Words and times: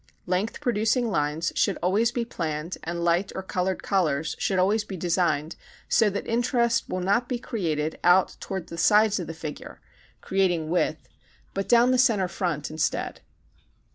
Length 0.25 0.61
producing 0.61 1.11
lines 1.11 1.53
should 1.55 1.77
always 1.83 2.11
be 2.11 2.25
planned 2.25 2.75
and 2.83 3.03
light 3.03 3.31
or 3.35 3.43
colored 3.43 3.83
collars 3.83 4.35
should 4.39 4.57
always 4.57 4.83
be 4.83 4.97
designed 4.97 5.55
so 5.87 6.09
that 6.09 6.25
interest 6.25 6.89
will 6.89 7.01
not 7.01 7.29
be 7.29 7.37
created 7.37 7.99
out 8.03 8.35
towards 8.39 8.71
the 8.71 8.79
sides 8.79 9.19
of 9.19 9.27
the 9.27 9.35
figure, 9.35 9.79
creating 10.19 10.71
width, 10.71 11.07
but 11.53 11.69
down 11.69 11.91
the 11.91 11.99
center 11.99 12.27
front 12.27 12.71
instead. 12.71 13.21